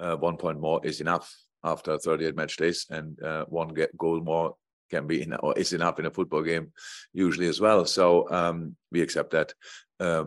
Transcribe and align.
Uh, 0.00 0.16
one 0.16 0.36
point 0.36 0.58
more 0.58 0.80
is 0.84 1.00
enough 1.00 1.32
after 1.62 1.98
38 1.98 2.36
match 2.36 2.56
days, 2.56 2.86
and 2.90 3.22
uh, 3.22 3.44
one 3.46 3.74
goal 3.96 4.20
more 4.20 4.56
can 4.90 5.06
be 5.06 5.22
in, 5.22 5.34
or 5.34 5.56
is 5.58 5.72
enough 5.72 5.98
in 5.98 6.06
a 6.06 6.10
football 6.10 6.42
game 6.42 6.72
usually 7.12 7.46
as 7.46 7.60
well. 7.60 7.84
So 7.84 8.28
um, 8.30 8.76
we 8.90 9.02
accept 9.02 9.30
that. 9.32 9.54
Uh, 9.98 10.24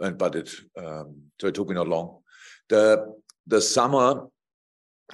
and 0.00 0.16
but 0.16 0.34
it 0.36 0.50
um, 0.76 1.22
so 1.40 1.48
it 1.48 1.54
took 1.54 1.68
me 1.68 1.74
not 1.74 1.88
long. 1.88 2.18
The 2.68 3.14
the 3.46 3.60
summer, 3.60 4.28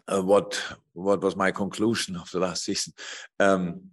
uh, 0.08 0.22
what 0.22 0.62
what 0.92 1.22
was 1.22 1.36
my 1.36 1.50
conclusion 1.50 2.16
of 2.16 2.30
the 2.30 2.40
last 2.40 2.64
season? 2.68 2.92
Um, 3.40 3.90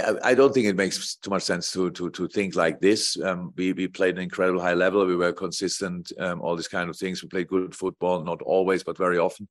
I, 0.00 0.30
I 0.30 0.34
don't 0.34 0.52
think 0.52 0.66
it 0.66 0.76
makes 0.76 1.16
too 1.16 1.30
much 1.30 1.42
sense 1.42 1.72
to 1.72 1.90
to 1.92 2.10
to 2.10 2.28
think 2.28 2.54
like 2.56 2.80
this. 2.80 3.20
Um, 3.20 3.52
we 3.56 3.72
we 3.72 3.88
played 3.88 4.16
an 4.16 4.22
incredible 4.22 4.60
high 4.60 4.74
level. 4.74 5.04
We 5.06 5.16
were 5.16 5.32
consistent. 5.32 6.12
Um, 6.18 6.40
all 6.40 6.56
these 6.56 6.68
kind 6.68 6.88
of 6.88 6.96
things. 6.96 7.22
We 7.22 7.28
played 7.28 7.48
good 7.48 7.74
football, 7.74 8.24
not 8.24 8.42
always, 8.42 8.82
but 8.82 8.98
very 8.98 9.18
often. 9.18 9.48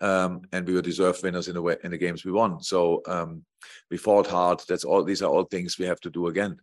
Um, 0.00 0.42
and 0.52 0.66
we 0.66 0.74
were 0.74 0.82
deserved 0.82 1.22
winners 1.22 1.48
in 1.48 1.54
the 1.54 1.62
way, 1.62 1.76
in 1.84 1.90
the 1.90 1.98
games 1.98 2.24
we 2.24 2.32
won. 2.32 2.62
So 2.62 3.02
um, 3.06 3.44
we 3.90 3.96
fought 3.96 4.26
hard. 4.26 4.62
That's 4.68 4.84
all. 4.84 5.04
These 5.04 5.22
are 5.22 5.30
all 5.30 5.44
things 5.44 5.78
we 5.78 5.86
have 5.86 6.00
to 6.00 6.10
do 6.10 6.28
again. 6.28 6.58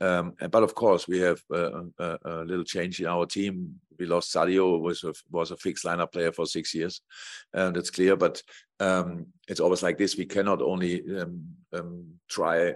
Um, 0.00 0.34
but 0.50 0.62
of 0.62 0.74
course, 0.74 1.08
we 1.08 1.20
have 1.20 1.40
a, 1.50 1.84
a, 1.98 2.18
a, 2.24 2.44
little 2.44 2.64
change 2.64 3.00
in 3.00 3.06
our 3.06 3.24
team. 3.24 3.80
We 3.98 4.04
lost 4.04 4.34
Sadio, 4.34 4.78
was 4.78 5.04
a, 5.04 5.14
was 5.30 5.50
a 5.50 5.56
fixed 5.56 5.86
lineup 5.86 6.12
player 6.12 6.32
for 6.32 6.44
six 6.44 6.74
years, 6.74 7.00
and 7.54 7.74
that's 7.74 7.90
clear. 7.90 8.14
But 8.14 8.42
um, 8.78 9.26
it's 9.48 9.60
always 9.60 9.82
like 9.82 9.96
this: 9.96 10.16
we 10.16 10.26
cannot 10.26 10.60
only 10.60 11.02
um, 11.18 11.46
um 11.72 12.04
try 12.28 12.74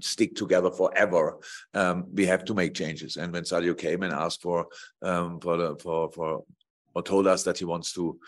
stick 0.00 0.36
together 0.36 0.70
forever. 0.70 1.38
Um, 1.74 2.06
we 2.12 2.26
have 2.26 2.44
to 2.44 2.54
make 2.54 2.74
changes. 2.74 3.16
And 3.16 3.32
when 3.32 3.42
Sadio 3.42 3.76
came 3.76 4.04
and 4.04 4.12
asked 4.12 4.42
for 4.42 4.68
um, 5.02 5.40
for 5.40 5.56
the, 5.56 5.76
for 5.76 6.10
for 6.12 6.44
or 6.94 7.02
told 7.02 7.26
us 7.26 7.42
that 7.44 7.58
he 7.58 7.64
wants 7.64 7.92
to 7.94 8.18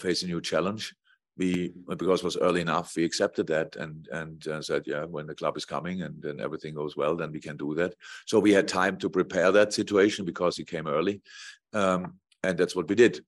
face 0.00 0.22
a 0.22 0.26
new 0.26 0.40
challenge, 0.40 0.94
we 1.38 1.72
because 1.96 2.20
it 2.20 2.24
was 2.24 2.36
early 2.36 2.60
enough 2.60 2.94
we 2.96 3.04
accepted 3.04 3.46
that 3.46 3.76
and 3.76 4.08
and 4.12 4.46
uh, 4.48 4.60
said 4.60 4.82
yeah 4.86 5.04
when 5.04 5.26
the 5.26 5.34
club 5.34 5.56
is 5.56 5.64
coming 5.64 6.02
and 6.02 6.20
then 6.20 6.40
everything 6.40 6.74
goes 6.74 6.96
well 6.96 7.16
then 7.16 7.32
we 7.32 7.40
can 7.40 7.56
do 7.56 7.74
that. 7.74 7.94
So 8.26 8.38
we 8.38 8.52
had 8.52 8.68
time 8.68 8.96
to 8.98 9.08
prepare 9.08 9.52
that 9.52 9.72
situation 9.72 10.24
because 10.24 10.56
he 10.56 10.64
came 10.64 10.86
early 10.86 11.22
um, 11.72 12.14
and 12.42 12.58
that's 12.58 12.76
what 12.76 12.88
we 12.88 12.94
did. 12.94 13.24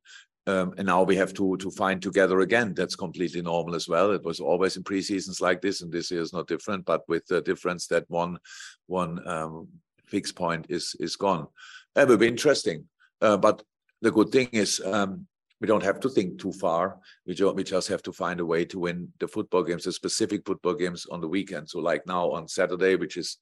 Um, 0.47 0.75
and 0.79 0.87
now 0.87 1.03
we 1.03 1.17
have 1.17 1.33
to 1.35 1.57
to 1.59 1.71
find 1.71 2.03
together 2.03 2.41
again. 2.41 2.75
That's 2.75 2.97
completely 2.97 3.43
normal 3.43 3.75
as 3.75 3.87
well. 3.89 4.11
It 4.11 4.25
was 4.25 4.41
always 4.41 4.77
in 4.77 4.83
pre-seasons 4.83 5.41
like 5.41 5.61
this 5.61 5.83
and 5.83 5.93
this 5.93 6.11
year 6.11 6.23
is 6.23 6.33
not 6.33 6.49
different 6.49 6.85
but 6.85 7.03
with 7.09 7.27
the 7.27 7.41
difference 7.41 7.87
that 7.89 8.05
one 8.09 8.39
one 8.87 9.27
um, 9.29 9.69
fixed 10.07 10.35
point 10.35 10.67
is 10.69 10.97
is 10.99 11.17
gone. 11.17 11.47
That 11.95 12.09
will 12.09 12.17
be 12.17 12.29
interesting. 12.29 12.89
Uh, 13.21 13.37
but 13.37 13.63
the 14.03 14.11
good 14.11 14.31
thing 14.31 14.49
is 14.53 14.81
um, 14.81 15.27
we 15.61 15.67
don't 15.67 15.83
have 15.83 16.01
to 16.01 16.09
think 16.09 16.41
too 16.41 16.53
far. 16.53 16.99
We, 17.27 17.35
just, 17.35 17.55
we 17.55 17.65
just 17.65 17.89
have 17.89 18.03
to 18.05 18.13
find 18.13 18.41
a 18.41 18.47
way 18.47 18.65
to 18.67 18.79
win 18.79 19.13
the 19.19 19.29
football 19.29 19.63
games, 19.63 19.85
the 19.85 19.93
specific 19.93 20.47
football 20.47 20.75
games 20.75 21.07
on 21.11 21.21
the 21.21 21.29
weekend. 21.29 21.69
So, 21.69 21.81
like 21.81 22.07
now 22.07 22.31
on 22.31 22.49
Saturday, 22.49 22.97
which 22.97 23.17
is 23.17 23.37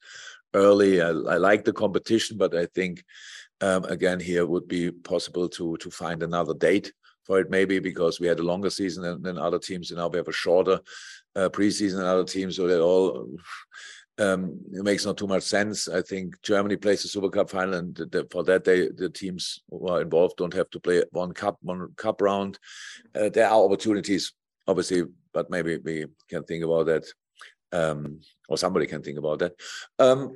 early, 0.55 1.01
I, 1.01 1.09
I 1.11 1.37
like 1.37 1.65
the 1.65 1.73
competition, 1.73 2.37
but 2.37 2.57
I 2.57 2.67
think 2.67 3.05
um, 3.61 3.85
again 3.85 4.21
here 4.21 4.47
would 4.47 4.69
be 4.69 4.91
possible 4.91 5.49
to 5.51 5.77
to 5.79 5.91
find 5.91 6.23
another 6.23 6.55
date 6.55 6.93
for 7.25 7.41
it, 7.41 7.51
maybe 7.51 7.79
because 7.79 8.21
we 8.21 8.27
had 8.27 8.41
a 8.41 8.43
longer 8.43 8.71
season 8.71 9.03
than, 9.03 9.23
than 9.23 9.39
other 9.39 9.59
teams, 9.59 9.91
and 9.91 9.99
now 9.99 10.09
we 10.09 10.17
have 10.17 10.29
a 10.29 10.33
shorter 10.33 10.81
uh, 11.37 11.49
preseason 11.51 11.97
than 11.97 12.07
other 12.07 12.25
teams, 12.25 12.57
so 12.57 12.67
that 12.67 12.81
all 12.81 13.29
um, 14.19 14.59
it 14.73 14.83
makes 14.83 15.07
not 15.07 15.17
too 15.17 15.27
much 15.27 15.45
sense. 15.45 15.89
I 15.89 16.03
think 16.03 16.41
Germany 16.43 16.77
plays 16.77 17.03
the 17.03 17.09
Super 17.09 17.31
Cup 17.31 17.51
final, 17.51 17.75
and 17.75 17.95
the, 17.95 18.27
for 18.31 18.43
that, 18.45 18.65
they 18.65 18.89
the 18.89 19.09
teams 19.09 19.61
who 19.71 19.87
are 19.89 20.03
involved 20.03 20.37
don't 20.37 20.55
have 20.55 20.71
to 20.71 20.81
play 20.81 21.05
one 21.13 21.33
cup 21.33 21.57
one 21.63 21.89
cup 21.97 22.21
round. 22.21 22.59
Uh, 23.15 23.29
there 23.29 23.49
are 23.49 23.65
opportunities, 23.65 24.33
obviously, 24.67 25.05
but 25.33 25.51
maybe 25.51 25.79
we 25.79 26.07
can 26.29 26.43
think 26.45 26.65
about 26.65 26.87
that, 26.87 27.05
um, 27.73 28.21
or 28.49 28.59
somebody 28.59 28.87
can 28.87 29.03
think 29.03 29.19
about 29.19 29.39
that. 29.39 29.53
Um, 29.99 30.35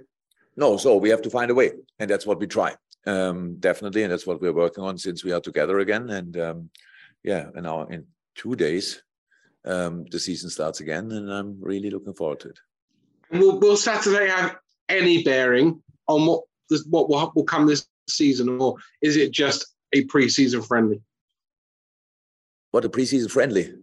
no, 0.56 0.76
so 0.76 0.97
we 0.97 1.10
have 1.10 1.22
to 1.22 1.31
find 1.31 1.50
a 1.50 1.54
way, 1.54 1.72
and 1.98 2.09
that's 2.09 2.26
what 2.26 2.38
we 2.38 2.47
try, 2.47 2.76
um, 3.06 3.56
definitely, 3.59 4.04
and 4.04 4.12
that's 4.12 4.26
what 4.26 4.41
we're 4.41 4.53
working 4.53 4.84
on 4.84 4.97
since 4.98 5.25
we 5.25 5.32
are 5.32 5.41
together 5.41 5.81
again. 5.81 6.09
And 6.10 6.37
um, 6.37 6.71
yeah, 7.25 7.47
and 7.54 7.65
now 7.65 7.87
in 7.87 8.06
two 8.37 8.54
days, 8.54 9.03
um, 9.65 10.04
the 10.10 10.19
season 10.19 10.50
starts 10.50 10.81
again, 10.81 11.10
and 11.10 11.32
I'm 11.32 11.60
really 11.60 11.91
looking 11.91 12.15
forward 12.15 12.41
to 12.41 12.50
it. 12.50 12.59
Will, 13.32 13.59
will 13.59 13.76
Saturday 13.76 14.28
have 14.28 14.56
any 14.88 15.22
bearing 15.22 15.82
on 16.06 16.26
what 16.26 16.43
this, 16.69 16.84
what 16.88 17.09
will, 17.09 17.32
will 17.34 17.44
come 17.44 17.66
this 17.66 17.87
season, 18.09 18.60
or 18.60 18.76
is 19.00 19.16
it 19.16 19.32
just 19.32 19.66
a 19.93 20.04
pre-season 20.04 20.62
friendly? 20.62 21.00
What 22.71 22.84
a 22.84 22.88
pre-season 22.88 23.28
friendly? 23.28 23.75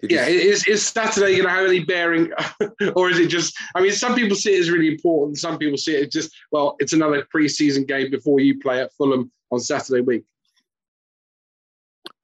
Did 0.00 0.12
yeah, 0.12 0.28
you... 0.28 0.38
is 0.38 0.66
is 0.66 0.86
Saturday 0.86 1.32
going 1.32 1.44
to 1.44 1.50
have 1.50 1.66
any 1.66 1.84
bearing, 1.84 2.30
or 2.94 3.10
is 3.10 3.18
it 3.18 3.28
just? 3.28 3.56
I 3.74 3.80
mean, 3.80 3.92
some 3.92 4.14
people 4.14 4.36
see 4.36 4.54
it 4.54 4.60
as 4.60 4.70
really 4.70 4.88
important. 4.88 5.38
Some 5.38 5.58
people 5.58 5.78
see 5.78 5.96
it 5.96 6.06
as 6.06 6.12
just 6.12 6.34
well, 6.52 6.76
it's 6.78 6.92
another 6.92 7.26
pre-season 7.30 7.84
game 7.84 8.10
before 8.10 8.40
you 8.40 8.58
play 8.58 8.80
at 8.80 8.92
Fulham 8.92 9.30
on 9.50 9.60
Saturday 9.60 10.02
week. 10.02 10.24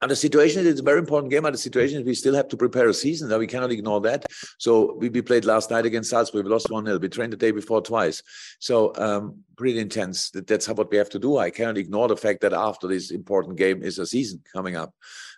And 0.03 0.11
the 0.11 0.17
situation 0.17 0.67
is 0.67 0.81
a 0.81 0.83
very 0.83 0.99
important 0.99 1.31
game. 1.31 1.45
And 1.45 1.53
the 1.53 1.57
situation 1.57 2.01
is 2.01 2.05
we 2.05 2.13
still 2.13 2.35
have 2.35 2.49
to 2.49 2.57
prepare 2.57 2.89
a 2.89 2.93
season. 2.93 3.29
Now 3.29 3.37
we 3.37 3.47
cannot 3.47 3.71
ignore 3.71 4.01
that. 4.01 4.25
So 4.57 4.95
we, 4.95 5.07
we 5.07 5.21
played 5.21 5.45
last 5.45 5.71
night 5.71 5.85
against 5.85 6.09
Salzburg. 6.09 6.43
We 6.43 6.51
lost 6.51 6.69
1 6.69 6.85
0. 6.85 6.97
We 6.97 7.07
trained 7.07 7.31
the 7.31 7.37
day 7.37 7.51
before 7.51 7.81
twice. 7.81 8.21
So 8.59 8.91
um, 8.97 9.37
pretty 9.55 9.79
intense. 9.79 10.29
That, 10.31 10.45
that's 10.45 10.67
what 10.67 10.91
we 10.91 10.97
have 10.97 11.09
to 11.11 11.19
do. 11.19 11.37
I 11.37 11.51
cannot 11.51 11.77
ignore 11.77 12.09
the 12.09 12.17
fact 12.17 12.41
that 12.41 12.51
after 12.51 12.85
this 12.85 13.11
important 13.11 13.57
game 13.57 13.81
is 13.81 13.97
a 13.97 14.05
season 14.05 14.41
coming 14.51 14.75
up. 14.75 14.93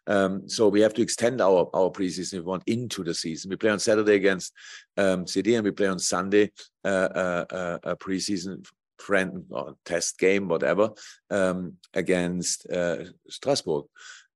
Um, 0.07 0.49
so 0.49 0.67
we 0.67 0.81
have 0.81 0.95
to 0.95 1.03
extend 1.03 1.41
our, 1.41 1.69
our 1.75 1.91
preseason 1.91 2.33
if 2.33 2.39
we 2.39 2.41
want 2.41 2.63
into 2.65 3.03
the 3.03 3.13
season. 3.13 3.51
We 3.51 3.57
play 3.57 3.69
on 3.69 3.79
Saturday 3.79 4.15
against 4.15 4.51
um, 4.97 5.27
City 5.27 5.53
and 5.53 5.63
we 5.63 5.71
play 5.71 5.87
on 5.87 5.99
Sunday 5.99 6.51
uh, 6.83 6.87
uh, 6.87 7.45
uh, 7.51 7.77
a 7.83 7.95
preseason 7.95 8.65
friend 8.97 9.45
or 9.51 9.75
test 9.85 10.17
game, 10.17 10.47
whatever, 10.47 10.89
um, 11.29 11.73
against 11.93 12.67
uh, 12.71 12.97
Strasbourg. 13.29 13.85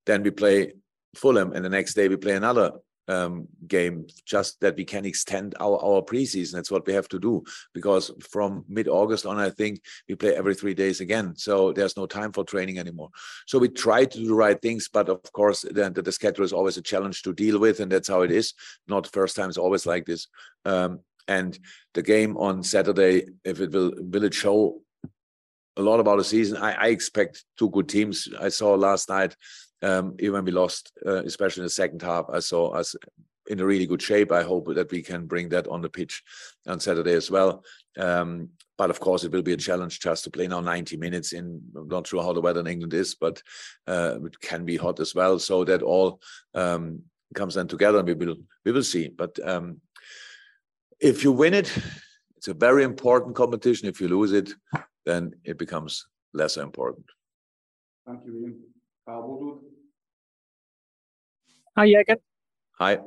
Then 0.10 0.24
we 0.24 0.32
play 0.32 0.74
Fulham, 1.16 1.54
and 1.54 1.64
the 1.64 1.70
next 1.70 1.94
day 1.94 2.08
we 2.08 2.16
play 2.18 2.36
another 2.36 2.72
um, 3.08 3.48
game. 3.68 4.08
Just 4.26 4.60
that 4.62 4.76
we 4.76 4.84
can 4.84 5.06
extend 5.06 5.54
our 5.60 5.78
our 5.88 6.02
preseason. 6.02 6.54
That's 6.54 6.72
what 6.72 6.88
we 6.88 6.94
have 6.94 7.08
to 7.10 7.20
do 7.20 7.44
because 7.76 8.10
from 8.32 8.66
mid 8.68 8.88
August 8.88 9.28
on, 9.28 9.38
I 9.38 9.52
think 9.52 9.82
we 10.08 10.16
play 10.16 10.36
every 10.36 10.56
three 10.56 10.74
days 10.74 11.00
again. 11.00 11.36
So 11.36 11.74
there's 11.74 11.96
no 11.96 12.08
time 12.08 12.32
for 12.32 12.44
training 12.44 12.80
anymore. 12.80 13.10
So 13.46 13.60
we 13.60 13.70
try 13.70 14.06
to 14.06 14.18
do 14.18 14.28
the 14.30 14.34
right 14.34 14.60
things, 14.60 14.90
but 14.92 15.10
of 15.10 15.22
course, 15.32 15.64
then 15.70 15.94
the, 15.94 16.02
the 16.02 16.12
schedule 16.12 16.46
is 16.46 16.54
always 16.54 16.78
a 16.78 16.90
challenge 16.92 17.22
to 17.22 17.34
deal 17.34 17.60
with, 17.60 17.80
and 17.80 17.92
that's 17.92 18.08
how 18.08 18.22
it 18.22 18.32
is. 18.32 18.56
Not 18.88 19.14
first 19.14 19.36
time; 19.36 19.50
it's 19.50 19.64
always 19.66 19.86
like 19.86 20.06
this. 20.06 20.26
Um, 20.66 21.02
and 21.28 21.60
the 21.94 22.02
game 22.02 22.36
on 22.38 22.64
Saturday, 22.64 23.28
if 23.46 23.60
it 23.60 23.72
will, 23.72 23.94
will 23.96 24.24
it 24.24 24.34
show 24.34 24.82
a 25.78 25.84
lot 25.84 26.00
about 26.00 26.18
the 26.18 26.24
season? 26.24 26.58
I, 26.58 26.72
I 26.74 26.88
expect 26.88 27.46
two 27.60 27.70
good 27.70 27.88
teams. 27.88 28.28
I 28.40 28.50
saw 28.50 28.74
last 28.74 29.10
night 29.10 29.36
um, 29.82 30.16
even 30.20 30.34
when 30.34 30.46
we 30.46 30.52
lost, 30.52 30.92
uh, 31.06 31.24
especially 31.24 31.62
in 31.62 31.66
the 31.66 31.72
second 31.72 32.02
half, 32.02 32.26
I 32.32 32.40
saw 32.40 32.70
us 32.72 32.96
in 33.48 33.60
a 33.60 33.66
really 33.66 33.86
good 33.86 34.02
shape. 34.02 34.32
I 34.32 34.44
hope 34.44 34.74
that 34.76 34.92
we 34.92 35.02
can 35.02 35.26
bring 35.26 35.50
that 35.50 35.68
on 35.68 35.82
the 35.82 35.90
pitch 35.90 36.24
on 36.68 36.80
Saturday 36.80 37.14
as 37.14 37.32
well. 37.32 37.64
Um, 37.98 38.50
but 38.78 38.90
of 38.90 39.00
course, 39.00 39.24
it 39.24 39.32
will 39.32 39.42
be 39.42 39.54
a 39.54 39.58
challenge 39.58 40.00
just 40.00 40.24
to 40.24 40.30
play 40.30 40.48
now 40.48 40.62
90 40.62 40.98
minutes 40.98 41.34
in. 41.34 41.62
I'm 41.76 41.88
not 41.88 42.08
sure 42.08 42.24
how 42.24 42.34
the 42.34 42.42
weather 42.42 42.62
in 42.62 42.68
England 42.68 42.94
is, 42.94 43.16
but 43.16 43.42
uh, 43.88 44.18
it 44.24 44.40
can 44.40 44.66
be 44.66 44.78
hot 44.78 45.00
as 45.00 45.16
well. 45.16 45.40
So 45.40 45.64
that 45.66 45.82
all 45.82 46.22
um, 46.54 47.02
comes 47.34 47.56
then 47.56 47.68
together, 47.68 48.00
and 48.00 48.08
we 48.08 48.14
will 48.14 48.38
we 48.64 48.72
will 48.72 48.84
see. 48.84 49.10
But 49.10 49.38
um, 49.44 49.82
if 51.00 51.24
you 51.24 51.32
win 51.32 51.54
it, 51.54 51.76
it's 52.38 52.48
a 52.48 52.54
very 52.54 52.84
important 52.84 53.36
competition. 53.36 53.90
If 53.90 54.00
you 54.00 54.08
lose 54.08 54.32
it, 54.32 54.54
then 55.06 55.34
it 55.44 55.58
becomes 55.58 56.06
less 56.34 56.56
important. 56.58 57.06
Thank 58.06 58.26
you, 58.26 58.42
Ian. 58.42 58.60
Carl 59.06 59.62
Hi, 61.80 61.88
Jürgen. 61.88 62.18
Hi. 62.78 62.98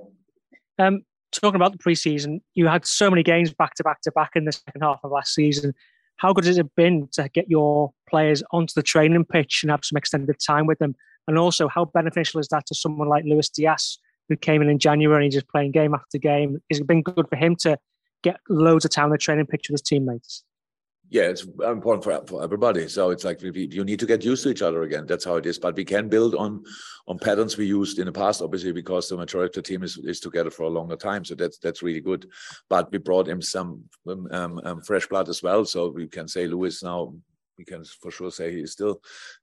Um, 0.78 1.02
talking 1.30 1.56
about 1.56 1.72
the 1.72 1.78
preseason, 1.78 2.40
you 2.54 2.68
had 2.68 2.86
so 2.86 3.10
many 3.10 3.22
games 3.22 3.52
back 3.52 3.74
to 3.74 3.84
back 3.84 4.00
to 4.00 4.12
back 4.12 4.30
in 4.34 4.46
the 4.46 4.52
second 4.52 4.80
half 4.80 5.00
of 5.04 5.10
last 5.10 5.34
season. 5.34 5.74
How 6.16 6.32
good 6.32 6.46
has 6.46 6.56
it 6.56 6.74
been 6.74 7.06
to 7.12 7.28
get 7.28 7.50
your 7.50 7.92
players 8.08 8.42
onto 8.50 8.72
the 8.74 8.82
training 8.82 9.26
pitch 9.26 9.60
and 9.62 9.70
have 9.70 9.84
some 9.84 9.98
extended 9.98 10.36
time 10.46 10.64
with 10.64 10.78
them? 10.78 10.94
And 11.28 11.36
also, 11.36 11.68
how 11.68 11.84
beneficial 11.84 12.40
is 12.40 12.48
that 12.48 12.64
to 12.64 12.74
someone 12.74 13.10
like 13.10 13.24
Luis 13.26 13.50
Diaz, 13.50 13.98
who 14.30 14.36
came 14.36 14.62
in 14.62 14.70
in 14.70 14.78
January 14.78 15.16
and 15.16 15.24
he's 15.24 15.34
just 15.34 15.52
playing 15.52 15.72
game 15.72 15.92
after 15.92 16.16
game? 16.16 16.56
Has 16.70 16.80
it 16.80 16.86
been 16.86 17.02
good 17.02 17.28
for 17.28 17.36
him 17.36 17.56
to 17.56 17.76
get 18.22 18.40
loads 18.48 18.86
of 18.86 18.90
time 18.90 19.04
on 19.04 19.10
the 19.10 19.18
training 19.18 19.48
pitch 19.48 19.68
with 19.68 19.80
his 19.80 19.86
teammates? 19.86 20.44
Yeah, 21.12 21.24
it's 21.24 21.44
important 21.44 22.02
for, 22.02 22.26
for 22.26 22.42
everybody. 22.42 22.88
So 22.88 23.10
it's 23.10 23.22
like 23.22 23.42
you 23.42 23.84
need 23.84 24.00
to 24.00 24.06
get 24.06 24.24
used 24.24 24.44
to 24.44 24.48
each 24.48 24.62
other 24.62 24.82
again. 24.82 25.04
That's 25.06 25.26
how 25.26 25.36
it 25.36 25.44
is. 25.44 25.58
But 25.58 25.76
we 25.76 25.84
can 25.84 26.08
build 26.08 26.34
on 26.34 26.64
on 27.06 27.18
patterns 27.18 27.58
we 27.58 27.66
used 27.66 27.98
in 27.98 28.06
the 28.06 28.12
past, 28.12 28.40
obviously, 28.40 28.72
because 28.72 29.10
the 29.10 29.18
majority 29.18 29.50
of 29.50 29.62
the 29.64 29.68
team 29.68 29.82
is, 29.82 29.98
is 29.98 30.20
together 30.20 30.50
for 30.50 30.62
a 30.62 30.70
longer 30.70 30.96
time. 30.96 31.22
So 31.26 31.34
that's 31.34 31.58
that's 31.58 31.82
really 31.82 32.00
good. 32.00 32.30
But 32.70 32.90
we 32.90 32.96
brought 32.96 33.28
him 33.28 33.42
some 33.42 33.84
um, 34.08 34.26
um, 34.30 34.60
um 34.64 34.80
fresh 34.80 35.06
blood 35.06 35.28
as 35.28 35.42
well. 35.42 35.66
So 35.66 35.90
we 35.90 36.08
can 36.08 36.28
say 36.28 36.46
Luis 36.46 36.82
now. 36.82 37.12
We 37.58 37.66
can 37.66 37.84
for 37.84 38.10
sure 38.10 38.30
say 38.30 38.50
he's 38.50 38.72
still 38.72 39.02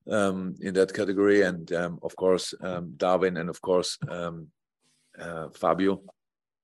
um, 0.10 0.56
in 0.62 0.74
that 0.74 0.92
category, 0.92 1.44
and 1.44 1.72
um, 1.74 2.00
of 2.02 2.16
course 2.16 2.56
um, 2.62 2.94
Darwin, 2.98 3.38
and 3.38 3.48
of 3.48 3.62
course 3.62 3.96
uh, 4.10 5.50
Fabio. 5.54 6.02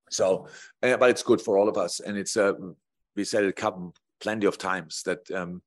So, 0.09 0.47
uh, 0.81 0.97
but 0.97 1.11
it's 1.11 1.23
good 1.23 1.41
for 1.41 1.59
all 1.59 1.69
of 1.69 1.77
us, 1.77 1.99
and 1.99 2.17
it's 2.17 2.35
uh, 2.35 2.53
we 3.15 3.23
said 3.23 3.43
it 3.43 3.49
a 3.49 3.53
couple 3.53 3.93
plenty 4.19 4.47
of 4.47 4.57
times 4.57 5.03
that 5.05 5.29
um, 5.31 5.61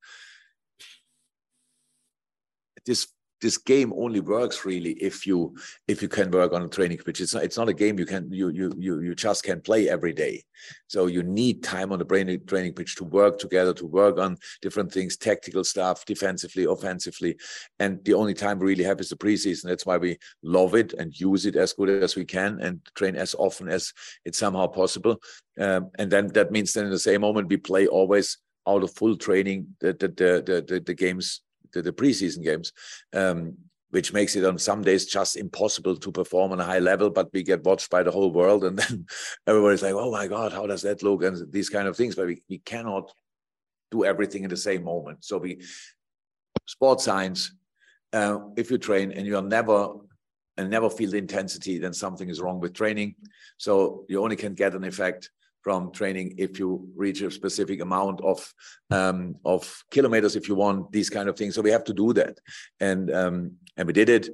this 2.86 3.08
this 3.40 3.58
game 3.58 3.92
only 3.96 4.20
works 4.20 4.64
really 4.64 4.92
if 4.92 5.26
you 5.26 5.54
if 5.86 6.02
you 6.02 6.08
can 6.08 6.30
work 6.30 6.52
on 6.52 6.62
a 6.62 6.68
training 6.68 6.98
pitch. 6.98 7.20
It's 7.20 7.34
not 7.34 7.44
it's 7.44 7.56
not 7.56 7.68
a 7.68 7.74
game 7.74 7.98
you 7.98 8.06
can 8.06 8.30
you 8.32 8.48
you 8.48 8.72
you 8.76 9.00
you 9.00 9.14
just 9.14 9.44
can 9.44 9.60
play 9.60 9.88
every 9.88 10.12
day. 10.12 10.44
So 10.88 11.06
you 11.06 11.22
need 11.22 11.62
time 11.62 11.92
on 11.92 11.98
the 11.98 12.04
training 12.04 12.44
training 12.46 12.74
pitch 12.74 12.96
to 12.96 13.04
work 13.04 13.38
together, 13.38 13.72
to 13.74 13.86
work 13.86 14.18
on 14.18 14.38
different 14.60 14.92
things, 14.92 15.16
tactical 15.16 15.64
stuff, 15.64 16.04
defensively, 16.04 16.64
offensively. 16.64 17.36
And 17.78 18.04
the 18.04 18.14
only 18.14 18.34
time 18.34 18.58
we 18.58 18.66
really 18.66 18.84
have 18.84 19.00
is 19.00 19.10
the 19.10 19.16
preseason. 19.16 19.64
That's 19.64 19.86
why 19.86 19.98
we 19.98 20.18
love 20.42 20.74
it 20.74 20.92
and 20.94 21.18
use 21.18 21.46
it 21.46 21.56
as 21.56 21.72
good 21.72 21.90
as 21.90 22.16
we 22.16 22.24
can 22.24 22.60
and 22.60 22.80
train 22.94 23.16
as 23.16 23.34
often 23.34 23.68
as 23.68 23.92
it's 24.24 24.38
somehow 24.38 24.66
possible. 24.66 25.20
Um, 25.58 25.90
and 25.98 26.10
then 26.10 26.28
that 26.28 26.50
means 26.50 26.72
then 26.72 26.86
in 26.86 26.90
the 26.90 26.98
same 26.98 27.20
moment 27.20 27.48
we 27.48 27.56
play 27.56 27.86
always 27.86 28.38
out 28.66 28.82
of 28.82 28.94
full 28.94 29.16
training 29.16 29.74
the 29.80 29.92
the 29.94 30.08
the 30.08 30.64
the, 30.66 30.80
the 30.80 30.94
games 30.94 31.42
the, 31.72 31.82
the 31.82 31.92
preseason 31.92 32.42
games 32.42 32.72
um, 33.14 33.54
which 33.90 34.12
makes 34.12 34.36
it 34.36 34.44
on 34.44 34.58
some 34.58 34.82
days 34.82 35.06
just 35.06 35.36
impossible 35.36 35.96
to 35.96 36.12
perform 36.12 36.52
on 36.52 36.60
a 36.60 36.64
high 36.64 36.78
level 36.78 37.10
but 37.10 37.32
we 37.32 37.42
get 37.42 37.64
watched 37.64 37.90
by 37.90 38.02
the 38.02 38.10
whole 38.10 38.32
world 38.32 38.64
and 38.64 38.78
then 38.80 39.06
everybody's 39.46 39.82
like 39.82 39.94
oh 39.94 40.10
my 40.10 40.26
god 40.26 40.52
how 40.52 40.66
does 40.66 40.82
that 40.82 41.02
look? 41.02 41.22
and 41.22 41.52
these 41.52 41.70
kind 41.70 41.88
of 41.88 41.96
things 41.96 42.14
but 42.14 42.26
we, 42.26 42.42
we 42.48 42.58
cannot 42.58 43.12
do 43.90 44.04
everything 44.04 44.44
in 44.44 44.50
the 44.50 44.56
same 44.56 44.84
moment. 44.84 45.24
So 45.24 45.38
we 45.38 45.62
sports 46.66 47.04
science 47.04 47.52
uh, 48.12 48.38
if 48.56 48.70
you 48.70 48.78
train 48.78 49.12
and 49.12 49.26
you're 49.26 49.42
never 49.42 49.88
and 50.56 50.70
never 50.70 50.90
feel 50.90 51.10
the 51.10 51.18
intensity 51.18 51.78
then 51.78 51.92
something 51.92 52.28
is 52.28 52.40
wrong 52.40 52.60
with 52.60 52.74
training. 52.74 53.14
So 53.56 54.04
you 54.08 54.22
only 54.22 54.36
can 54.36 54.54
get 54.54 54.74
an 54.74 54.84
effect 54.84 55.30
from 55.62 55.90
training 55.92 56.34
if 56.38 56.58
you 56.58 56.88
reach 56.96 57.20
a 57.22 57.30
specific 57.30 57.80
amount 57.80 58.20
of 58.22 58.54
um, 58.90 59.36
of 59.44 59.84
kilometers 59.90 60.36
if 60.36 60.48
you 60.48 60.54
want 60.54 60.92
these 60.92 61.10
kind 61.10 61.28
of 61.28 61.36
things. 61.36 61.54
So 61.54 61.62
we 61.62 61.70
have 61.70 61.84
to 61.84 61.94
do 61.94 62.12
that. 62.14 62.38
And 62.80 63.10
um, 63.12 63.52
and 63.76 63.86
we 63.86 63.92
did 63.92 64.08
it. 64.08 64.28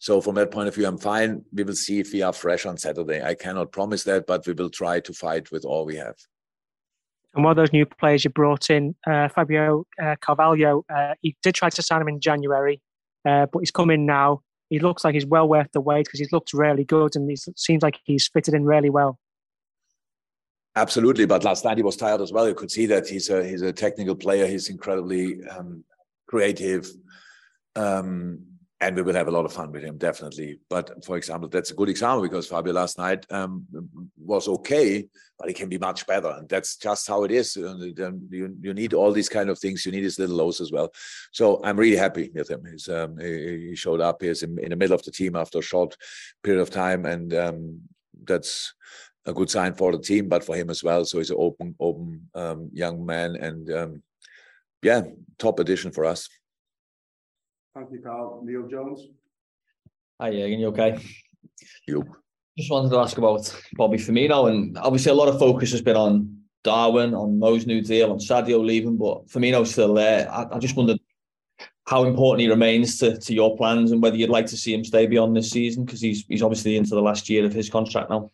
So 0.00 0.20
from 0.20 0.36
that 0.36 0.50
point 0.50 0.68
of 0.68 0.74
view 0.74 0.86
i'm 0.86 0.98
fine. 0.98 1.44
We 1.52 1.64
will 1.64 1.74
see 1.74 1.98
if 1.98 2.12
we 2.12 2.22
are 2.22 2.32
fresh 2.32 2.66
on 2.66 2.76
saturday. 2.76 3.22
I 3.22 3.34
cannot 3.34 3.72
promise 3.72 4.04
that 4.04 4.26
but 4.26 4.46
we 4.46 4.52
will 4.52 4.70
try 4.70 5.00
to 5.00 5.12
fight 5.12 5.50
with 5.50 5.64
all 5.64 5.84
we 5.84 5.96
have. 5.96 6.16
And 7.34 7.44
one 7.44 7.50
of 7.50 7.56
those 7.56 7.72
new 7.72 7.84
players 7.84 8.24
you 8.24 8.30
brought 8.30 8.70
in 8.70 8.94
uh, 9.06 9.28
fabio 9.28 9.84
uh, 10.02 10.16
carvalho 10.20 10.84
uh, 10.88 11.14
he 11.20 11.36
did 11.42 11.54
try 11.54 11.68
to 11.68 11.82
sign 11.82 12.00
him 12.00 12.08
in 12.08 12.20
january 12.20 12.80
uh, 13.28 13.46
but 13.52 13.60
he's 13.60 13.70
come 13.70 13.90
in 13.90 14.06
now. 14.06 14.42
He 14.70 14.78
looks 14.78 15.04
like 15.04 15.14
he's 15.14 15.26
well 15.26 15.48
worth 15.48 15.68
the 15.72 15.80
wait 15.80 16.06
because 16.06 16.20
he's 16.20 16.32
looked 16.32 16.52
really 16.52 16.84
good 16.84 17.16
and 17.16 17.28
he 17.28 17.36
seems 17.56 17.82
like 17.82 17.98
he's 18.04 18.28
fitted 18.28 18.54
in 18.54 18.64
really 18.64 18.90
well 18.90 19.18
Absolutely, 20.78 21.26
but 21.26 21.42
last 21.42 21.64
night 21.64 21.76
he 21.76 21.82
was 21.82 21.96
tired 21.96 22.20
as 22.20 22.32
well. 22.32 22.46
You 22.46 22.54
could 22.54 22.70
see 22.70 22.86
that 22.86 23.08
he's 23.08 23.30
a 23.30 23.44
he's 23.44 23.62
a 23.62 23.72
technical 23.72 24.14
player. 24.14 24.46
He's 24.46 24.68
incredibly 24.68 25.44
um, 25.48 25.82
creative, 26.28 26.88
um, 27.74 28.44
and 28.80 28.94
we 28.94 29.02
will 29.02 29.16
have 29.16 29.26
a 29.26 29.32
lot 29.32 29.44
of 29.44 29.52
fun 29.52 29.72
with 29.72 29.82
him 29.82 29.98
definitely. 29.98 30.60
But 30.70 31.04
for 31.04 31.16
example, 31.16 31.48
that's 31.48 31.72
a 31.72 31.74
good 31.74 31.88
example 31.88 32.22
because 32.22 32.46
Fabio 32.46 32.72
last 32.74 32.96
night 32.96 33.26
um, 33.30 33.66
was 34.16 34.46
okay, 34.46 35.08
but 35.36 35.48
he 35.48 35.54
can 35.54 35.68
be 35.68 35.78
much 35.78 36.06
better, 36.06 36.28
and 36.28 36.48
that's 36.48 36.76
just 36.76 37.08
how 37.08 37.24
it 37.24 37.32
is. 37.32 37.56
You 37.56 38.56
you 38.60 38.72
need 38.72 38.94
all 38.94 39.10
these 39.10 39.28
kind 39.28 39.50
of 39.50 39.58
things. 39.58 39.84
You 39.84 39.90
need 39.90 40.04
his 40.04 40.20
little 40.20 40.36
lows 40.36 40.60
as 40.60 40.70
well. 40.70 40.92
So 41.32 41.60
I'm 41.64 41.76
really 41.76 41.96
happy 41.96 42.30
with 42.32 42.50
him. 42.50 42.62
Um, 42.88 43.18
he, 43.18 43.74
showed 43.74 44.00
up. 44.00 44.22
He's 44.22 44.44
in, 44.44 44.56
in, 44.60 44.70
the 44.70 44.76
middle 44.76 44.94
of 44.94 45.02
the 45.02 45.10
team 45.10 45.34
after 45.34 45.58
a 45.58 45.70
short 45.72 45.96
period 46.44 46.62
of 46.62 46.70
time, 46.70 47.04
and 47.04 47.34
um, 47.34 47.80
that's 48.22 48.74
a 49.28 49.34
good 49.34 49.50
sign 49.50 49.74
for 49.74 49.92
the 49.92 49.98
team, 49.98 50.28
but 50.28 50.42
for 50.42 50.56
him 50.56 50.70
as 50.70 50.82
well. 50.82 51.04
So 51.04 51.18
he's 51.18 51.30
an 51.30 51.36
open, 51.38 51.74
open 51.78 52.28
um, 52.34 52.70
young 52.72 53.04
man, 53.04 53.36
and 53.36 53.70
um, 53.72 54.02
yeah, 54.82 55.02
top 55.38 55.60
addition 55.60 55.92
for 55.92 56.04
us. 56.04 56.28
Thank 57.74 57.92
you, 57.92 58.00
Carl. 58.00 58.42
Neil 58.44 58.66
Jones. 58.66 59.06
Hi, 60.20 60.32
Jürgen. 60.32 60.58
You 60.58 60.68
okay? 60.68 60.98
You. 61.86 62.04
Just 62.56 62.70
wanted 62.70 62.90
to 62.90 62.98
ask 62.98 63.18
about 63.18 63.54
Bobby 63.74 63.98
Firmino, 63.98 64.50
and 64.50 64.76
obviously 64.78 65.12
a 65.12 65.14
lot 65.14 65.28
of 65.28 65.38
focus 65.38 65.70
has 65.72 65.82
been 65.82 65.96
on 65.96 66.38
Darwin, 66.64 67.14
on 67.14 67.38
Mo's 67.38 67.66
new 67.66 67.82
deal, 67.82 68.10
on 68.10 68.18
Sadio 68.18 68.64
leaving, 68.64 68.96
but 68.96 69.28
Firmino's 69.28 69.70
still 69.70 69.94
there. 69.94 70.28
I, 70.32 70.46
I 70.52 70.58
just 70.58 70.74
wondered 70.74 70.98
how 71.86 72.04
important 72.04 72.40
he 72.40 72.48
remains 72.48 72.98
to, 72.98 73.16
to 73.16 73.34
your 73.34 73.56
plans 73.56 73.92
and 73.92 74.02
whether 74.02 74.16
you'd 74.16 74.28
like 74.28 74.46
to 74.46 74.56
see 74.56 74.74
him 74.74 74.84
stay 74.84 75.06
beyond 75.06 75.36
this 75.36 75.50
season 75.50 75.84
because 75.84 76.00
he's 76.00 76.24
he's 76.26 76.42
obviously 76.42 76.76
into 76.76 76.94
the 76.94 77.00
last 77.00 77.28
year 77.28 77.44
of 77.44 77.52
his 77.52 77.70
contract 77.70 78.10
now. 78.10 78.30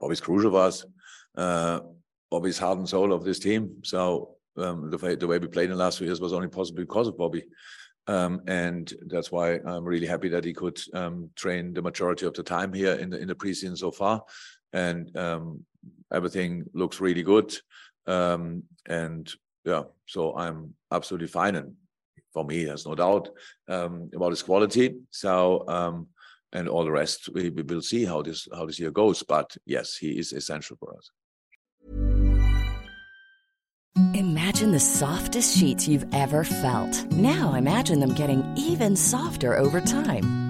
Bobby's 0.00 0.20
crucial 0.20 0.50
for 0.50 0.62
us. 0.62 0.84
Uh, 1.36 1.80
Bobby's 2.30 2.58
heart 2.58 2.78
and 2.78 2.88
soul 2.88 3.12
of 3.12 3.24
this 3.24 3.38
team. 3.38 3.76
So 3.82 4.36
um, 4.56 4.90
the, 4.90 4.98
way, 4.98 5.14
the 5.14 5.26
way 5.26 5.38
we 5.38 5.48
played 5.48 5.64
in 5.64 5.70
the 5.70 5.76
last 5.76 5.98
few 5.98 6.06
years 6.06 6.20
was 6.20 6.32
only 6.32 6.48
possible 6.48 6.80
because 6.80 7.08
of 7.08 7.18
Bobby. 7.18 7.44
Um, 8.06 8.42
and 8.46 8.92
that's 9.06 9.30
why 9.30 9.60
I'm 9.64 9.84
really 9.84 10.06
happy 10.06 10.28
that 10.30 10.44
he 10.44 10.52
could 10.52 10.80
um, 10.94 11.30
train 11.36 11.72
the 11.72 11.82
majority 11.82 12.26
of 12.26 12.34
the 12.34 12.42
time 12.42 12.72
here 12.72 12.94
in 12.94 13.10
the 13.10 13.18
in 13.18 13.28
the 13.28 13.34
preseason 13.34 13.76
so 13.76 13.90
far, 13.90 14.24
and 14.72 15.16
um, 15.16 15.64
everything 16.12 16.64
looks 16.72 17.00
really 17.00 17.22
good. 17.22 17.54
Um, 18.06 18.64
and 18.88 19.30
yeah, 19.64 19.82
so 20.06 20.36
I'm 20.36 20.74
absolutely 20.90 21.28
fine. 21.28 21.56
And 21.56 21.74
for 22.32 22.44
me, 22.44 22.64
there's 22.64 22.86
no 22.86 22.94
doubt 22.94 23.28
um, 23.68 24.10
about 24.14 24.30
his 24.30 24.42
quality. 24.42 24.96
So 25.10 25.64
um, 25.68 26.08
and 26.52 26.68
all 26.68 26.84
the 26.84 26.90
rest 26.90 27.28
we, 27.32 27.50
we 27.50 27.62
will 27.62 27.82
see 27.82 28.04
how 28.04 28.22
this 28.22 28.48
how 28.52 28.66
this 28.66 28.78
year 28.78 28.90
goes 28.90 29.22
but 29.22 29.56
yes 29.66 29.96
he 29.96 30.18
is 30.18 30.32
essential 30.32 30.76
for 30.76 30.96
us. 30.96 31.10
Imagine 34.14 34.72
the 34.72 34.80
softest 34.80 35.56
sheets 35.56 35.88
you've 35.88 36.06
ever 36.12 36.44
felt. 36.44 37.04
Now 37.12 37.54
imagine 37.54 38.00
them 38.00 38.14
getting 38.14 38.44
even 38.56 38.96
softer 38.96 39.56
over 39.56 39.80
time 39.80 40.49